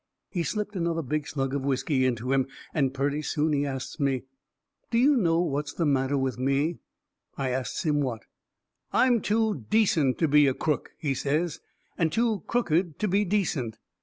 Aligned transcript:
He 0.31 0.41
slipped 0.41 0.75
another 0.75 1.03
big 1.03 1.27
slug 1.27 1.53
of 1.53 1.61
whiskey 1.63 2.07
into 2.07 2.31
him, 2.33 2.47
and 2.73 2.91
purty 2.91 3.21
soon 3.21 3.53
he 3.53 3.67
asts 3.67 3.99
me: 3.99 4.23
"Do 4.89 4.97
you 4.97 5.15
know 5.15 5.41
what's 5.41 5.73
the 5.73 5.85
matter 5.85 6.17
with 6.17 6.39
me?" 6.39 6.79
I 7.37 7.49
asts 7.51 7.83
him 7.83 8.01
what. 8.01 8.25
"I'm 8.91 9.21
too 9.21 9.63
decent 9.69 10.17
to 10.17 10.27
be 10.27 10.47
a 10.47 10.55
crook," 10.55 10.89
he 10.97 11.13
says, 11.13 11.59
"and 11.99 12.11
too 12.11 12.41
crooked 12.47 12.97
to 12.97 13.07
be 13.07 13.25
decent. 13.25 13.77